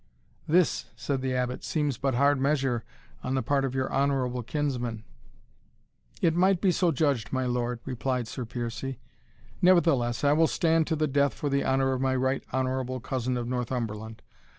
"This," 0.47 0.85
said 0.95 1.21
the 1.21 1.35
Abbot, 1.35 1.63
"seems 1.63 1.99
but 1.99 2.15
hard 2.15 2.41
measure 2.41 2.83
on 3.23 3.35
the 3.35 3.43
part 3.43 3.63
of 3.63 3.75
your 3.75 3.93
honourable 3.93 4.41
kinsman." 4.41 5.03
"It 6.23 6.33
might 6.35 6.59
be 6.59 6.71
so 6.71 6.91
judged, 6.91 7.31
my 7.31 7.45
lord," 7.45 7.81
replied 7.85 8.27
Sir 8.27 8.43
Piercie; 8.43 8.97
"nevertheless, 9.61 10.23
I 10.23 10.33
will 10.33 10.47
stand 10.47 10.87
to 10.87 10.95
the 10.95 11.05
death 11.05 11.35
for 11.35 11.49
the 11.49 11.63
honour 11.63 11.91
of 11.93 12.01
my 12.01 12.15
Right 12.15 12.43
Honourable 12.51 12.99
Cousin 12.99 13.37
of 13.37 13.47
Northumberland. 13.47 14.23